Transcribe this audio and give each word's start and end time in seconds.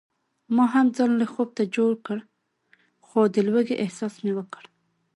ما 0.55 0.65
هم 0.73 0.87
ځان 0.95 1.11
لږ 1.19 1.29
خوب 1.35 1.49
ته 1.57 1.63
جوړ 1.75 1.91
کړ 2.05 2.19
خو 3.07 3.19
د 3.33 3.37
لوږې 3.47 3.75
احساس 3.83 4.13
مې 4.23 4.31
وکړ. 4.35 4.63